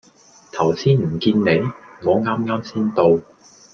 [0.51, 1.45] 頭先唔見你？
[2.03, 3.21] 我啱啱先到